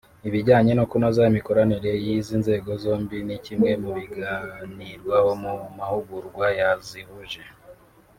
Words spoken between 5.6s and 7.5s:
mahugurwa yazihuje